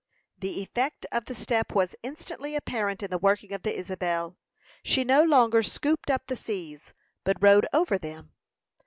The 0.39 0.61
effect 0.63 1.05
of 1.11 1.25
the 1.25 1.35
step 1.35 1.73
was 1.75 1.95
instantly 2.01 2.55
apparent 2.55 3.03
in 3.03 3.11
the 3.11 3.19
working 3.19 3.53
of 3.53 3.61
the 3.61 3.77
Isabel. 3.77 4.35
She 4.81 5.03
no 5.03 5.21
longer 5.21 5.61
scooped 5.61 6.09
up 6.09 6.25
the 6.25 6.35
seas, 6.35 6.95
but 7.23 7.37
rode 7.39 7.67
over 7.71 7.99
them. 7.99 8.33